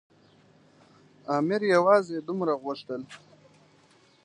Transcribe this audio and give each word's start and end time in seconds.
امیر 1.37 1.61
یوازې 1.75 2.17
دومره 2.27 2.53
غوښتل. 2.63 3.01